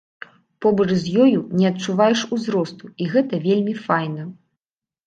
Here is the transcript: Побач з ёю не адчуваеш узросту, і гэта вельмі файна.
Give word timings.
Побач 0.65 0.87
з 1.03 1.27
ёю 1.27 1.43
не 1.59 1.65
адчуваеш 1.71 2.25
узросту, 2.37 2.85
і 3.01 3.11
гэта 3.13 3.45
вельмі 3.47 3.79
файна. 3.87 4.23